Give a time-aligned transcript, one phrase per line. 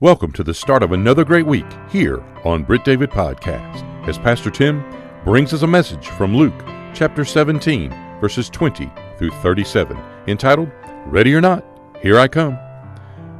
[0.00, 4.50] Welcome to the start of another great week here on Britt David Podcast as Pastor
[4.50, 4.84] Tim
[5.24, 6.52] brings us a message from Luke
[6.92, 7.88] chapter 17,
[8.20, 9.96] verses 20 through 37,
[10.26, 10.70] entitled,
[11.06, 11.64] Ready or Not,
[12.02, 12.58] Here I Come.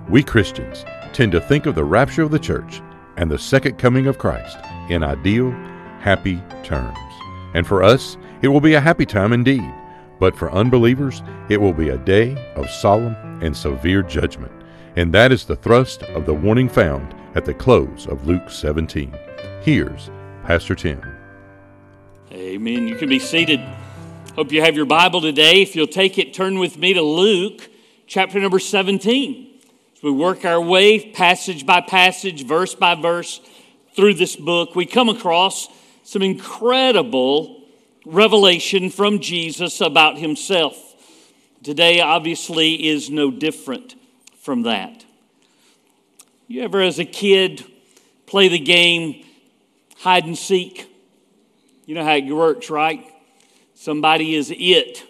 [0.08, 2.80] We Christians tend to think of the rapture of the church
[3.18, 4.57] and the second coming of Christ
[4.88, 5.50] in ideal,
[6.00, 6.96] happy terms.
[7.52, 9.75] And for us, it will be a happy time indeed.
[10.18, 14.55] But for unbelievers, it will be a day of solemn and severe judgment.
[14.97, 19.14] And that is the thrust of the warning found at the close of Luke 17.
[19.61, 20.11] Here's
[20.43, 21.03] Pastor Tim.
[22.32, 22.89] Amen.
[22.89, 23.61] You can be seated.
[24.37, 25.61] Hope you have your Bible today.
[25.61, 27.68] If you'll take it, turn with me to Luke
[28.07, 29.61] chapter number 17.
[29.95, 33.42] As we work our way passage by passage, verse by verse
[33.95, 35.69] through this book, we come across
[36.05, 37.65] some incredible
[38.06, 40.75] revelation from Jesus about himself.
[41.62, 43.95] Today, obviously, is no different
[44.47, 45.05] from that.
[46.47, 47.64] You ever, as a kid,
[48.27, 49.25] play the game
[49.98, 50.89] hide and seek?
[51.84, 53.05] You know how it works, right?
[53.75, 55.03] Somebody is it.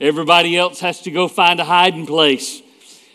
[0.00, 2.62] Everybody else has to go find a hiding place.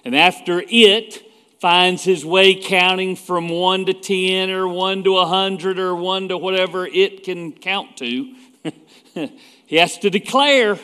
[0.06, 1.23] And after it
[1.59, 6.38] finds his way counting from 1 to 10 or 1 to 100 or 1 to
[6.38, 8.36] whatever it can count to,
[9.66, 10.78] he has to declare,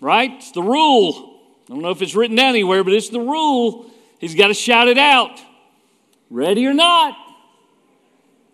[0.00, 0.30] right?
[0.34, 1.40] It's the rule.
[1.66, 3.90] I don't know if it's written down anywhere, but it's the rule.
[4.20, 5.40] He's got to shout it out.
[6.28, 7.16] Ready or not,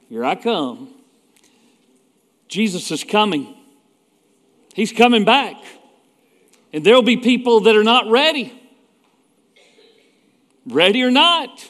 [0.08, 0.94] here I come.
[2.48, 3.54] Jesus is coming.
[4.74, 5.56] He's coming back.
[6.72, 8.52] And there'll be people that are not ready.
[10.66, 11.68] Ready or not,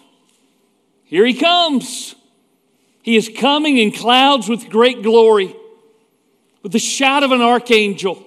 [1.04, 2.14] here he comes.
[3.02, 5.54] He is coming in clouds with great glory,
[6.62, 8.26] with the shout of an archangel,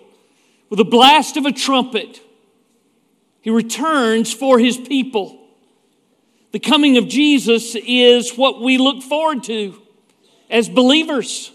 [0.69, 2.21] with the blast of a trumpet.
[3.41, 5.38] He returns for his people.
[6.51, 9.79] The coming of Jesus is what we look forward to
[10.49, 11.51] as believers.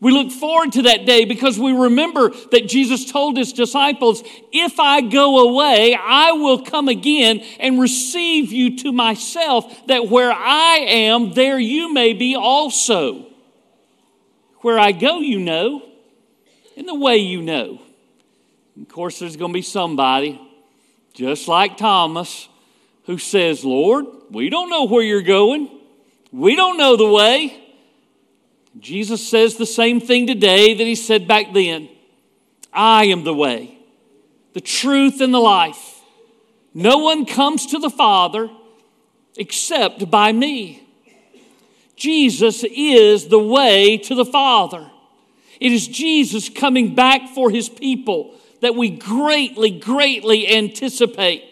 [0.00, 4.80] We look forward to that day because we remember that Jesus told his disciples, If
[4.80, 10.78] I go away, I will come again and receive you to myself, that where I
[10.88, 13.28] am, there you may be also.
[14.62, 15.88] Where I go, you know,
[16.76, 17.80] and the way you know.
[18.80, 20.40] Of course, there's going to be somebody,
[21.14, 22.48] just like Thomas,
[23.04, 25.70] who says, Lord, we don't know where you're going.
[26.30, 27.58] We don't know the way.
[28.78, 31.88] Jesus says the same thing today that he said back then
[32.72, 33.78] I am the way,
[34.54, 36.00] the truth, and the life.
[36.72, 38.48] No one comes to the Father
[39.36, 40.82] except by me.
[41.96, 44.90] Jesus is the way to the Father.
[45.60, 51.51] It is Jesus coming back for his people that we greatly, greatly anticipate.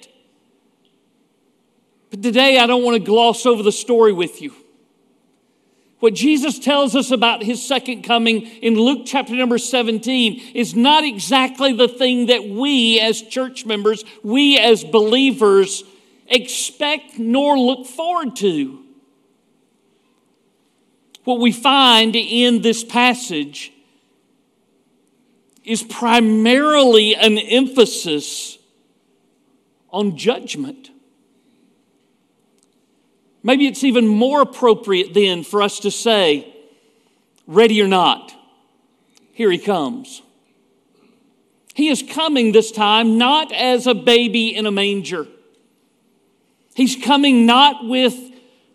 [2.11, 4.53] But today I don't want to gloss over the story with you.
[6.01, 11.05] What Jesus tells us about his second coming in Luke chapter number 17 is not
[11.05, 15.85] exactly the thing that we as church members, we as believers,
[16.27, 18.83] expect nor look forward to.
[21.25, 23.73] What we find in this passage
[25.63, 28.59] is primarily an emphasis
[29.91, 30.90] on judgment.
[33.43, 36.55] Maybe it's even more appropriate then for us to say,
[37.47, 38.35] ready or not,
[39.33, 40.23] here he comes.
[41.75, 45.27] He is coming this time not as a baby in a manger.
[46.75, 48.15] He's coming not with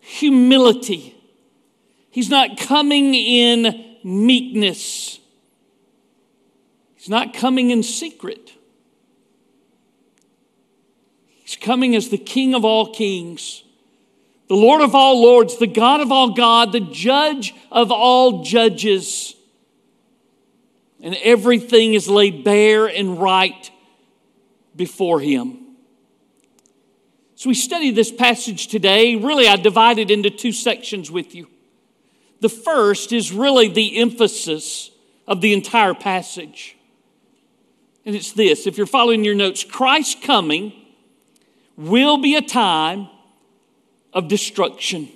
[0.00, 1.14] humility.
[2.10, 5.20] He's not coming in meekness.
[6.96, 8.52] He's not coming in secret.
[11.44, 13.62] He's coming as the King of all kings
[14.48, 19.34] the Lord of all lords, the God of all God, the judge of all judges.
[21.02, 23.70] And everything is laid bare and right
[24.74, 25.58] before him.
[27.34, 29.16] So we study this passage today.
[29.16, 31.48] Really, I divide it into two sections with you.
[32.40, 34.90] The first is really the emphasis
[35.26, 36.76] of the entire passage.
[38.04, 40.72] And it's this if you're following your notes, Christ's coming
[41.76, 43.08] will be a time
[44.16, 45.10] of destruction.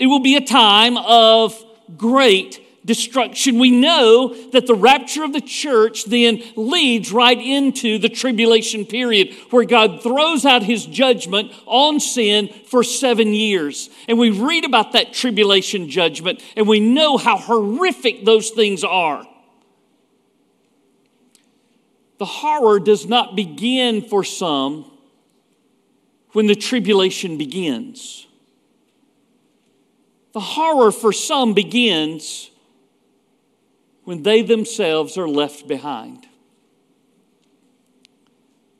[0.00, 1.54] It will be a time of
[1.98, 3.58] great destruction.
[3.58, 9.34] We know that the rapture of the church then leads right into the tribulation period
[9.50, 13.90] where God throws out his judgment on sin for seven years.
[14.08, 19.24] And we read about that tribulation judgment and we know how horrific those things are.
[22.18, 24.91] The horror does not begin for some
[26.32, 28.26] when the tribulation begins.
[30.32, 32.50] The horror for some begins
[34.04, 36.26] when they themselves are left behind.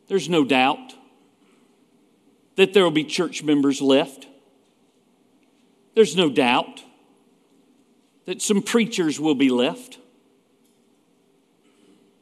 [0.08, 0.94] There's no doubt
[2.56, 4.26] that there will be church members left.
[5.94, 6.82] There's no doubt
[8.25, 9.99] that some preachers will be left.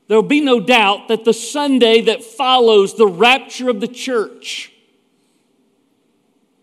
[0.09, 4.73] There will be no doubt that the Sunday that follows the rapture of the church,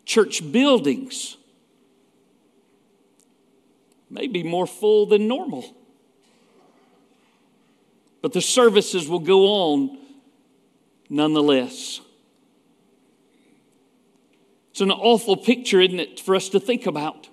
[0.07, 1.35] church buildings,
[4.09, 5.75] may be more full than normal.
[8.21, 9.97] But the services will go on
[11.09, 11.99] nonetheless.
[14.71, 17.27] It's an awful picture, isn't it, for us to think about?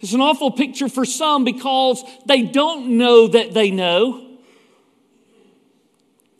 [0.00, 4.31] It's an awful picture for some because they don't know that they know.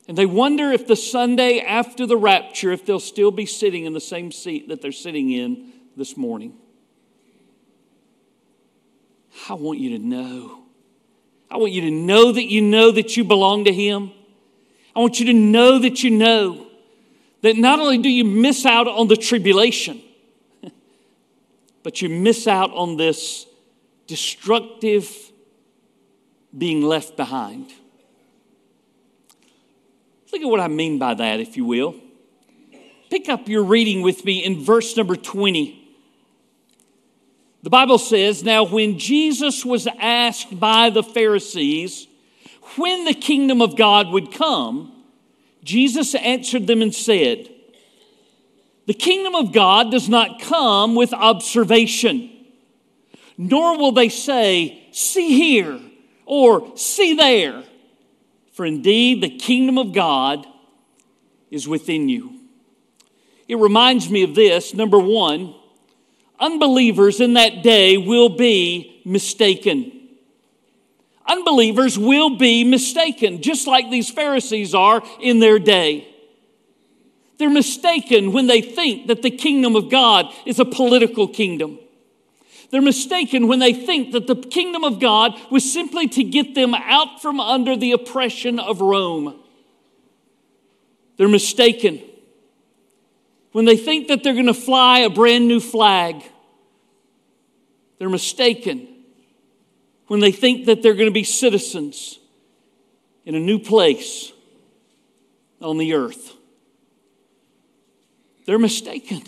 [0.08, 3.92] And they wonder if the Sunday after the rapture, if they'll still be sitting in
[3.92, 6.54] the same seat that they're sitting in this morning.
[9.48, 10.62] I want you to know.
[11.50, 14.12] I want you to know that you know that you belong to Him.
[14.96, 16.66] I want you to know that you know
[17.42, 20.00] that not only do you miss out on the tribulation,
[21.82, 23.46] but you miss out on this
[24.06, 25.14] destructive
[26.56, 27.72] being left behind.
[30.32, 31.94] Look at what I mean by that, if you will.
[33.10, 35.78] Pick up your reading with me in verse number 20.
[37.62, 42.06] The Bible says, Now when Jesus was asked by the Pharisees
[42.76, 45.04] when the kingdom of God would come,
[45.62, 47.50] Jesus answered them and said,
[48.86, 52.30] The kingdom of God does not come with observation,
[53.36, 55.78] nor will they say, See here
[56.24, 57.64] or see there.
[58.52, 60.46] For indeed, the kingdom of God
[61.50, 62.38] is within you.
[63.48, 65.54] It reminds me of this number one,
[66.38, 70.08] unbelievers in that day will be mistaken.
[71.26, 76.08] Unbelievers will be mistaken, just like these Pharisees are in their day.
[77.38, 81.78] They're mistaken when they think that the kingdom of God is a political kingdom.
[82.72, 86.74] They're mistaken when they think that the kingdom of God was simply to get them
[86.74, 89.38] out from under the oppression of Rome.
[91.18, 92.00] They're mistaken
[93.52, 96.22] when they think that they're going to fly a brand new flag.
[97.98, 98.88] They're mistaken
[100.06, 102.18] when they think that they're going to be citizens
[103.26, 104.32] in a new place
[105.60, 106.32] on the earth.
[108.46, 109.22] They're mistaken.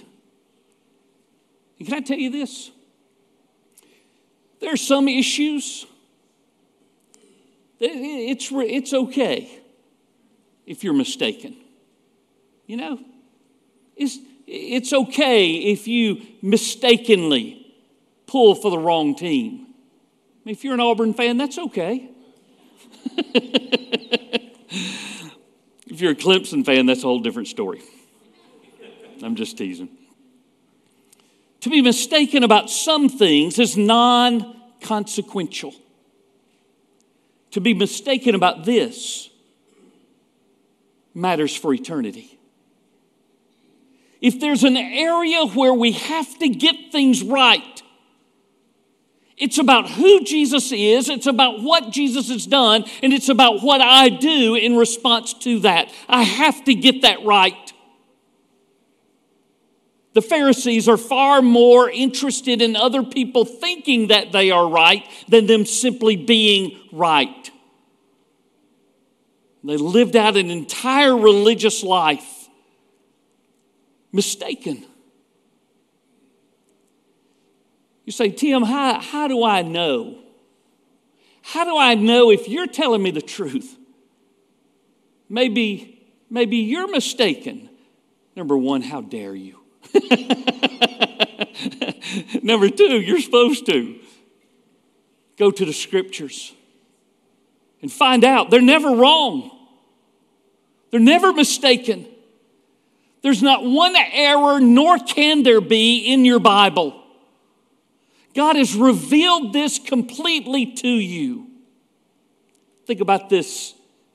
[1.78, 2.70] And can I tell you this?
[4.64, 5.84] There are some issues.
[7.78, 9.60] It's, it's okay
[10.64, 11.56] if you're mistaken.
[12.66, 13.00] You know,
[13.94, 14.16] it's,
[14.46, 17.74] it's okay if you mistakenly
[18.26, 19.64] pull for the wrong team
[20.44, 22.10] if you're an Auburn fan, that's okay.
[25.86, 27.80] if you're a Clemson fan, that's a whole different story.
[29.22, 29.88] I'm just teasing.
[31.64, 35.72] To be mistaken about some things is non consequential.
[37.52, 39.30] To be mistaken about this
[41.14, 42.38] matters for eternity.
[44.20, 47.82] If there's an area where we have to get things right,
[49.38, 53.80] it's about who Jesus is, it's about what Jesus has done, and it's about what
[53.80, 55.90] I do in response to that.
[56.10, 57.63] I have to get that right.
[60.14, 65.46] The Pharisees are far more interested in other people thinking that they are right than
[65.46, 67.50] them simply being right.
[69.64, 72.48] They lived out an entire religious life
[74.12, 74.84] mistaken.
[78.04, 80.18] You say, Tim, how, how do I know?
[81.42, 83.76] How do I know if you're telling me the truth?
[85.28, 87.70] Maybe, maybe you're mistaken.
[88.36, 89.63] Number one, how dare you?
[92.42, 93.98] Number two, you're supposed to
[95.36, 96.54] go to the scriptures
[97.82, 99.50] and find out they're never wrong,
[100.90, 102.06] they're never mistaken.
[103.22, 107.02] There's not one error, nor can there be in your Bible.
[108.34, 111.46] God has revealed this completely to you.
[112.86, 113.72] Think about this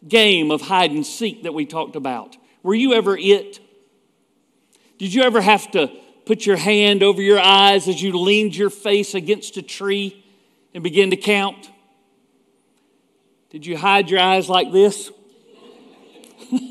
[0.08, 2.38] game of hide and seek that we talked about.
[2.62, 3.60] Were you ever it?
[5.00, 5.90] Did you ever have to
[6.26, 10.24] put your hand over your eyes as you leaned your face against a tree
[10.74, 11.72] and begin to count?
[13.50, 15.10] Did you hide your eyes like this?
[16.52, 16.70] you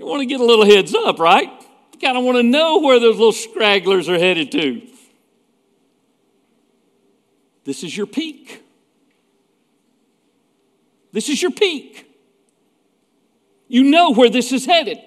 [0.00, 1.50] want to get a little heads up, right?
[1.92, 4.82] You kind of want to know where those little stragglers are headed to.
[7.64, 8.64] this is your peek.
[11.12, 12.06] This is your peek.
[13.68, 14.98] You know where this is headed.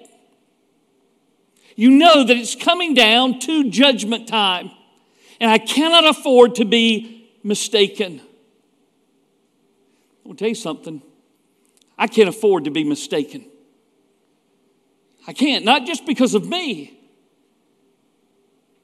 [1.76, 4.70] You know that it's coming down to judgment time.
[5.40, 8.20] And I cannot afford to be mistaken.
[10.24, 11.02] I will tell you something.
[11.98, 13.44] I can't afford to be mistaken.
[15.26, 16.98] I can't, not just because of me,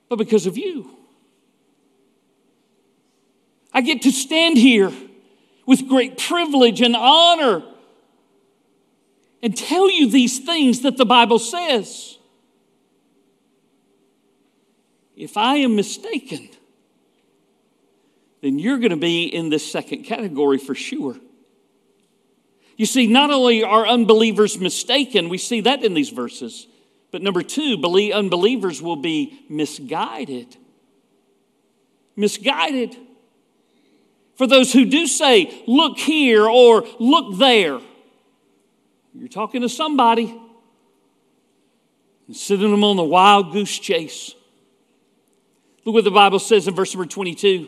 [0.09, 0.91] but because of you.
[3.73, 4.93] I get to stand here
[5.67, 7.63] with great privilege and honor
[9.43, 12.18] and tell you these things that the Bible says.
[15.19, 16.49] If I am mistaken,
[18.41, 21.17] then you're going to be in this second category for sure.
[22.77, 26.69] You see, not only are unbelievers mistaken, we see that in these verses,
[27.11, 27.83] but number two,
[28.15, 30.57] unbelievers will be misguided.
[32.15, 32.97] Misguided.
[34.37, 37.81] For those who do say, look here or look there,
[39.15, 40.41] you're talking to somebody
[42.29, 44.37] and sending them on the wild goose chase.
[45.89, 47.67] Look what the Bible says in verse number 22.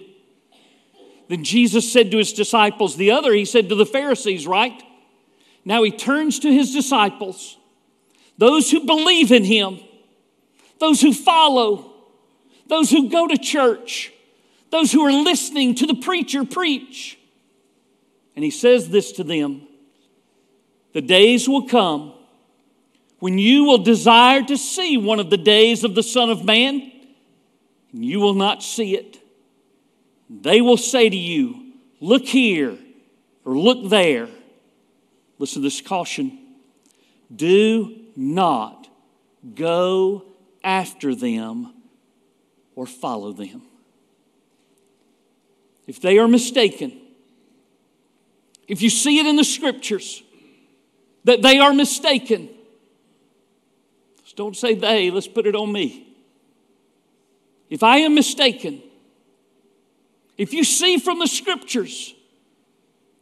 [1.31, 4.83] Then Jesus said to his disciples, the other, he said to the Pharisees, right?
[5.65, 7.57] Now he turns to his disciples,
[8.37, 9.81] those who believe in him,
[10.81, 11.95] those who follow,
[12.67, 14.13] those who go to church,
[14.69, 17.19] those who are listening to the preacher preach.
[18.37, 19.67] And he says this to them
[20.93, 22.13] The days will come
[23.19, 26.90] when you will desire to see one of the days of the Son of Man,
[27.93, 29.19] and you will not see it.
[30.29, 32.79] They will say to you, Look here,
[33.45, 34.29] or look there.
[35.39, 36.39] Listen to this caution
[37.35, 38.89] do not
[39.55, 40.25] go
[40.65, 41.73] after them
[42.75, 43.63] or follow them
[45.91, 46.93] if they are mistaken,
[48.69, 50.23] if you see it in the scriptures
[51.25, 52.49] that they are mistaken,
[54.37, 56.10] don't say they, let's put it on me.
[57.71, 58.83] If I am mistaken,
[60.37, 62.13] if you see from the scriptures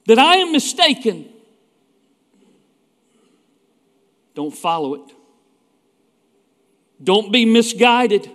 [0.06, 1.28] that I am mistaken,
[4.34, 5.12] don't follow it.
[7.02, 8.30] Don't be misguided.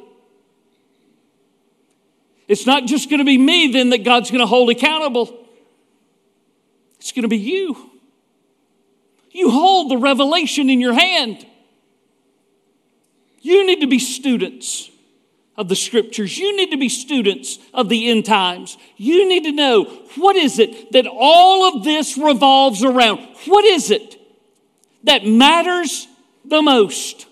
[2.48, 5.48] It's not just going to be me then that God's going to hold accountable,
[6.98, 7.90] it's going to be you.
[9.32, 11.46] You hold the revelation in your hand.
[13.42, 14.90] You need to be students
[15.56, 16.38] of the scriptures.
[16.38, 18.78] You need to be students of the end times.
[18.98, 23.20] You need to know what is it that all of this revolves around?
[23.46, 24.20] What is it
[25.04, 26.08] that matters
[26.46, 27.28] the most?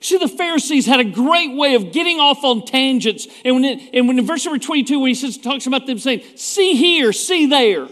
[0.00, 3.26] See, the Pharisees had a great way of getting off on tangents.
[3.44, 5.98] And when, it, and when in verse number 22, when he says, talks about them
[5.98, 7.88] saying, see here, see there,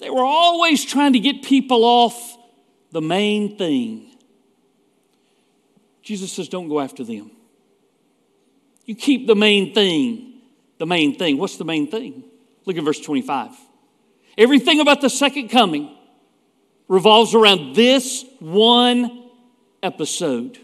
[0.00, 2.36] they were always trying to get people off
[2.90, 4.10] the main thing.
[6.10, 7.30] Jesus says, don't go after them.
[8.84, 10.40] You keep the main thing,
[10.76, 11.38] the main thing.
[11.38, 12.24] What's the main thing?
[12.64, 13.52] Look at verse 25.
[14.36, 15.96] Everything about the second coming
[16.88, 19.30] revolves around this one
[19.84, 20.58] episode.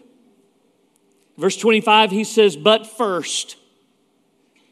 [1.39, 3.57] Verse 25, he says, But first,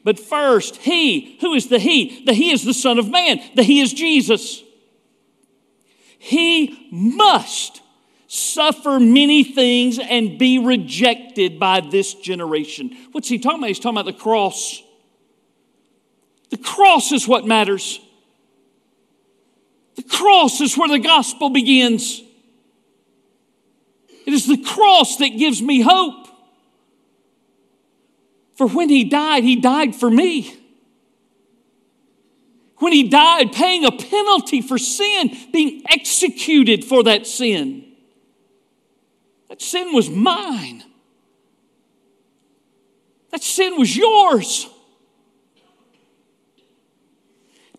[0.03, 2.25] but first, he, who is the he?
[2.25, 4.61] The he is the Son of Man, the he is Jesus.
[6.19, 7.81] He must
[8.35, 12.91] suffer many things and be rejected by this generation.
[13.13, 13.69] What's he talking about?
[13.69, 14.83] He's talking about the cross.
[16.51, 18.01] The cross is what matters.
[19.95, 22.23] The cross is where the gospel begins.
[24.27, 26.27] It is the cross that gives me hope.
[28.57, 30.57] For when he died, he died for me.
[32.79, 37.94] When he died, paying a penalty for sin, being executed for that sin.
[39.55, 40.83] That sin was mine.
[43.31, 44.69] That sin was yours.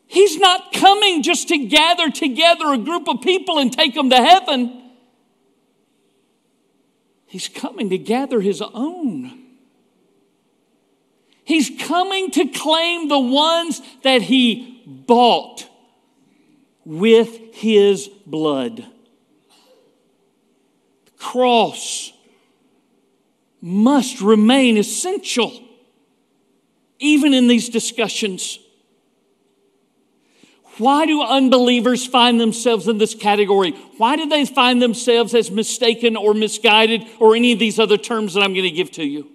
[0.08, 4.16] He's not coming just to gather together a group of people and take them to
[4.16, 4.84] heaven.
[7.26, 9.38] He's coming to gather his own.
[11.44, 15.68] He's coming to claim the ones that he bought
[16.86, 18.95] with his blood.
[21.36, 22.14] Cross
[23.60, 25.52] must remain essential,
[26.98, 28.58] even in these discussions.
[30.78, 33.72] Why do unbelievers find themselves in this category?
[33.98, 38.36] Why do they find themselves as mistaken or misguided or any of these other terms
[38.36, 39.30] that I'm going to give to you?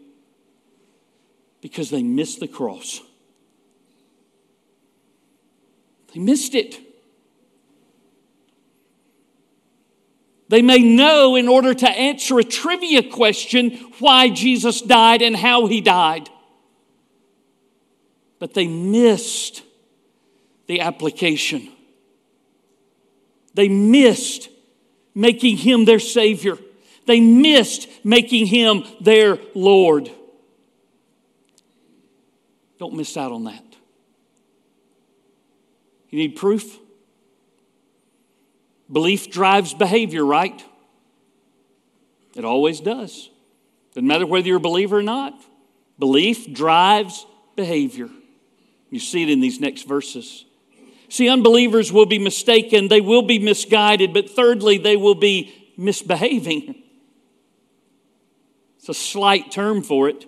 [1.61, 3.03] Because they miss the cross.
[6.15, 6.81] They missed it.
[10.51, 15.67] They may know in order to answer a trivia question why Jesus died and how
[15.67, 16.29] he died.
[18.41, 19.63] But they missed
[20.67, 21.69] the application.
[23.55, 24.49] They missed
[25.15, 26.59] making him their Savior.
[27.07, 30.11] They missed making him their Lord.
[32.81, 33.65] Don't miss out on that.
[36.09, 36.77] You need proof?
[38.91, 40.65] Belief drives behavior, right?
[42.35, 43.31] It always does.
[43.95, 45.35] Doesn't matter whether you're a believer or not.
[45.99, 48.09] Belief drives behavior.
[48.91, 50.45] You see it in these next verses.
[51.09, 56.83] See, unbelievers will be mistaken, they will be misguided, but thirdly, they will be misbehaving.
[58.79, 60.25] It's a slight term for it.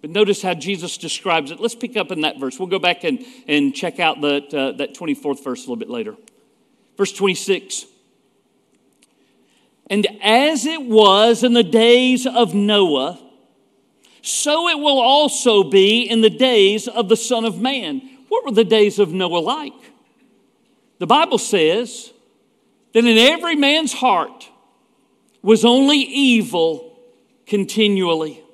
[0.00, 1.60] But notice how Jesus describes it.
[1.60, 2.58] Let's pick up in that verse.
[2.58, 5.90] We'll go back and, and check out that, uh, that 24th verse a little bit
[5.90, 6.16] later.
[7.00, 7.86] Verse 26.
[9.88, 13.18] And as it was in the days of Noah,
[14.20, 18.02] so it will also be in the days of the Son of Man.
[18.28, 19.92] What were the days of Noah like?
[20.98, 22.12] The Bible says
[22.92, 24.50] that in every man's heart
[25.40, 27.00] was only evil
[27.46, 28.44] continually.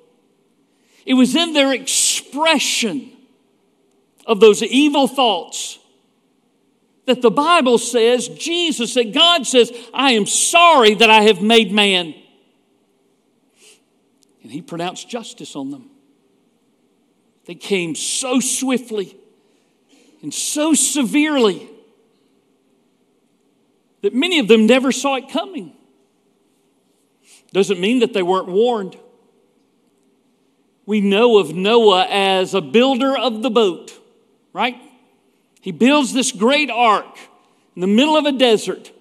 [1.04, 3.10] It was in their expression
[4.24, 5.80] of those evil thoughts
[7.06, 11.72] that the Bible says, Jesus, that God says, I am sorry that I have made
[11.72, 12.14] man.
[14.42, 15.90] And he pronounced justice on them.
[17.46, 19.16] They came so swiftly
[20.22, 21.68] and so severely
[24.02, 25.72] that many of them never saw it coming.
[27.52, 28.96] Doesn't mean that they weren't warned
[30.86, 33.92] we know of Noah as a builder of the boat,
[34.52, 34.76] right?
[35.66, 37.18] He builds this great ark
[37.74, 38.92] in the middle of a desert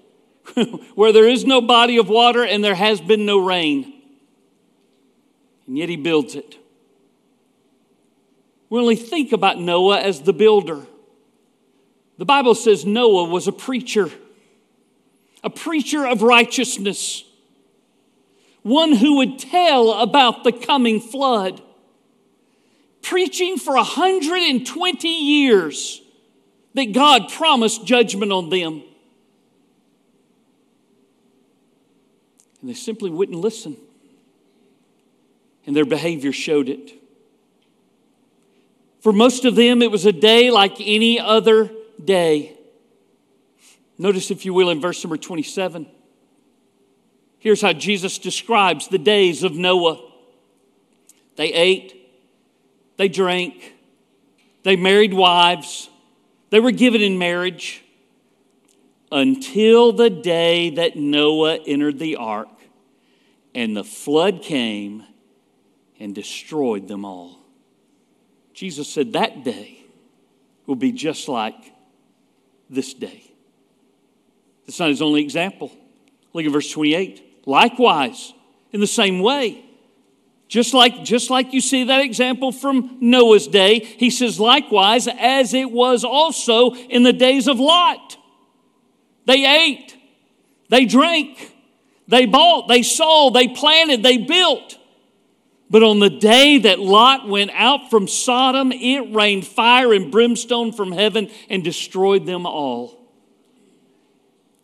[0.95, 3.93] where there is no body of water and there has been no rain.
[5.67, 6.57] And yet he builds it.
[8.71, 10.87] We only think about Noah as the builder.
[12.17, 14.09] The Bible says Noah was a preacher,
[15.43, 17.25] a preacher of righteousness,
[18.63, 21.61] one who would tell about the coming flood
[23.03, 26.01] preaching for 120 years
[26.75, 28.83] that God promised judgment on them.
[32.61, 33.77] And they simply wouldn't listen.
[35.65, 36.91] And their behavior showed it.
[38.99, 41.71] For most of them, it was a day like any other
[42.03, 42.57] day.
[43.97, 45.87] Notice, if you will, in verse number 27.
[47.39, 50.01] Here's how Jesus describes the days of Noah.
[51.35, 52.11] They ate,
[52.97, 53.75] they drank,
[54.63, 55.89] they married wives,
[56.49, 57.83] they were given in marriage
[59.11, 62.49] until the day that Noah entered the ark
[63.53, 65.03] and the flood came
[65.99, 67.39] and destroyed them all.
[68.53, 69.85] Jesus said that day
[70.65, 71.73] will be just like
[72.69, 73.31] this day.
[74.65, 75.71] That's not his only example.
[76.33, 77.43] Look at verse 28.
[77.45, 78.33] Likewise,
[78.71, 79.64] in the same way,
[80.47, 85.53] just like, just like you see that example from Noah's day, he says, likewise, as
[85.53, 88.17] it was also in the days of Lot.
[89.25, 89.97] They ate,
[90.69, 91.53] they drank,
[92.07, 94.77] they bought, they sold, they planted, they built.
[95.67, 100.71] But on the day that Lot went out from Sodom, it rained fire and brimstone
[100.71, 103.01] from heaven and destroyed them all.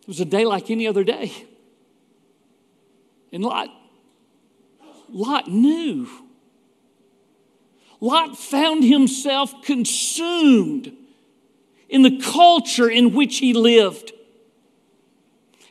[0.01, 1.33] It was a day like any other day.
[3.33, 3.69] And Lot
[5.13, 6.07] Lot knew.
[7.99, 10.91] Lot found himself consumed
[11.87, 14.11] in the culture in which he lived.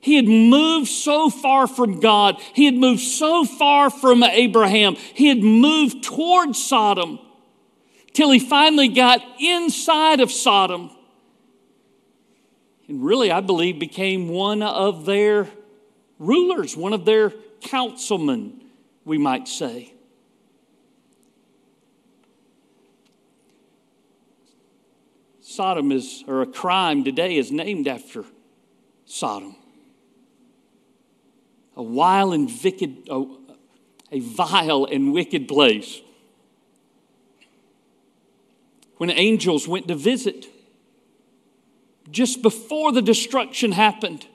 [0.00, 2.40] He had moved so far from God.
[2.54, 4.94] He had moved so far from Abraham.
[4.94, 7.18] He had moved towards Sodom
[8.12, 10.90] till he finally got inside of Sodom.
[12.88, 15.48] And really, I believe, became one of their
[16.18, 18.59] rulers, one of their councilmen
[19.04, 19.94] we might say.
[25.40, 28.24] Sodom is, or a crime today is named after
[29.04, 29.56] Sodom.
[31.76, 33.24] A vile and wicked, a,
[34.12, 36.00] a vile and wicked place.
[38.98, 40.46] When angels went to visit,
[42.10, 44.26] just before the destruction happened,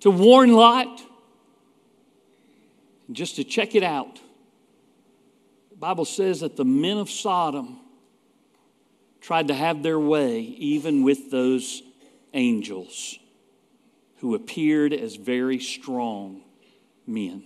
[0.00, 1.02] to warn Lot,
[3.12, 4.20] just to check it out,
[5.70, 7.80] the Bible says that the men of Sodom
[9.20, 11.82] tried to have their way even with those
[12.32, 13.18] angels
[14.18, 16.42] who appeared as very strong
[17.06, 17.44] men.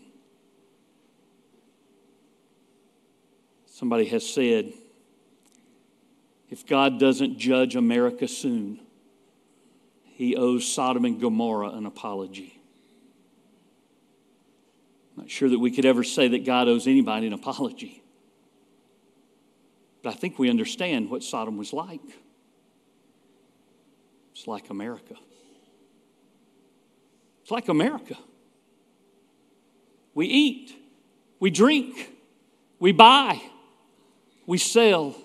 [3.67, 4.73] Somebody has said,
[6.51, 8.81] if God doesn't judge America soon,
[10.05, 12.58] he owes Sodom and Gomorrah an apology.
[15.19, 18.05] Not sure that we could ever say that God owes anybody an apology.
[20.03, 22.01] But I think we understand what Sodom was like.
[24.31, 25.17] It's like America.
[27.43, 28.17] It's like America.
[30.15, 30.73] We eat,
[31.41, 32.13] we drink,
[32.79, 33.43] we buy,
[34.47, 35.17] we sell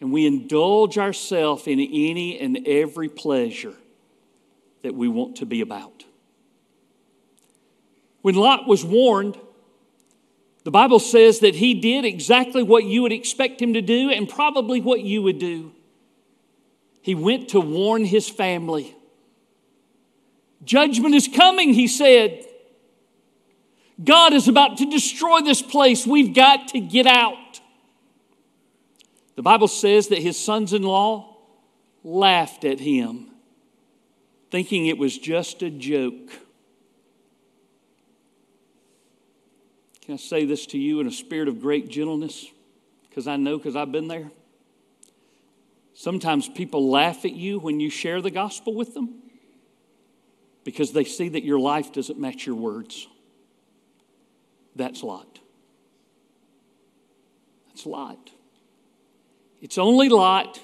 [0.00, 3.74] and we indulge ourselves in any and every pleasure
[4.82, 6.04] that we want to be about.
[8.22, 9.38] When Lot was warned,
[10.64, 14.28] the Bible says that he did exactly what you would expect him to do and
[14.28, 15.72] probably what you would do.
[17.00, 18.94] He went to warn his family.
[20.64, 22.44] Judgment is coming, he said.
[24.02, 26.06] God is about to destroy this place.
[26.06, 27.60] We've got to get out.
[29.36, 31.36] The Bible says that his sons in law
[32.04, 33.30] laughed at him,
[34.50, 36.30] thinking it was just a joke.
[40.08, 42.46] Can I say this to you in a spirit of great gentleness?
[43.06, 44.30] Because I know, because I've been there.
[45.92, 49.16] Sometimes people laugh at you when you share the gospel with them
[50.64, 53.06] because they see that your life doesn't match your words.
[54.74, 55.40] That's Lot.
[57.68, 58.30] That's Lot.
[59.60, 60.58] It's only Lot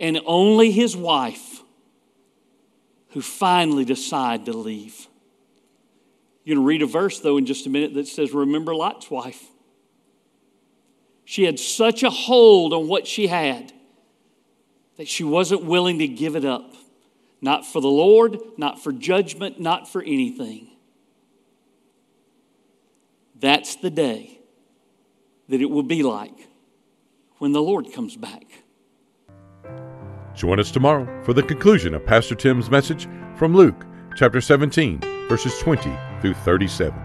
[0.00, 1.60] and only his wife
[3.10, 5.08] who finally decide to leave.
[6.46, 9.10] You're going to read a verse, though, in just a minute that says, Remember Lot's
[9.10, 9.42] wife.
[11.24, 13.72] She had such a hold on what she had
[14.96, 16.72] that she wasn't willing to give it up.
[17.40, 20.70] Not for the Lord, not for judgment, not for anything.
[23.40, 24.38] That's the day
[25.48, 26.48] that it will be like
[27.38, 28.44] when the Lord comes back.
[30.36, 35.58] Join us tomorrow for the conclusion of Pastor Tim's message from Luke chapter 17, verses
[35.58, 35.90] 20
[36.26, 37.00] through 37,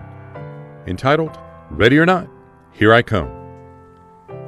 [0.87, 1.37] entitled
[1.69, 2.27] Ready or Not,
[2.71, 3.29] Here I Come.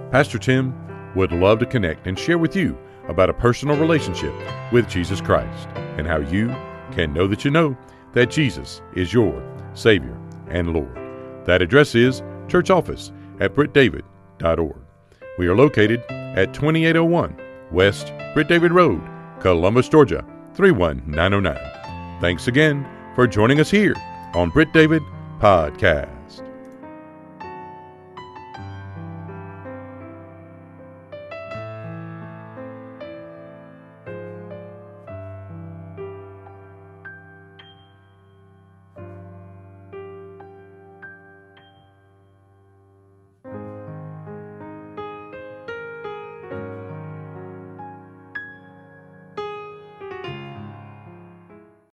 [0.10, 0.74] Pastor Tim
[1.16, 2.76] would love to connect and share with you
[3.08, 4.34] about a personal relationship
[4.72, 6.48] with Jesus Christ and how you
[6.92, 7.78] can know that you know
[8.14, 9.44] that Jesus is your
[9.76, 10.98] Savior and Lord.
[11.46, 14.78] That address is church office at brittdavid.org.
[15.38, 17.38] We are located at 2801
[17.72, 19.02] West Britt David Road,
[19.40, 22.20] Columbus, Georgia 31909.
[22.22, 23.94] Thanks again for joining us here
[24.34, 25.04] on Britt David
[25.40, 26.13] Podcast.